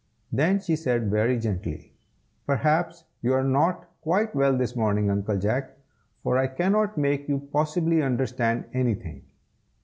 [0.31, 1.93] Then she said very gently,
[2.47, 5.77] "Perhaps you are not quite well this morning, Uncle Jack,
[6.23, 9.25] for I cannot make you possibly understand anything.